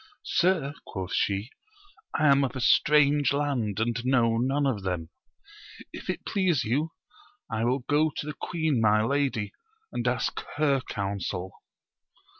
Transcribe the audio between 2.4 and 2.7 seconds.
of a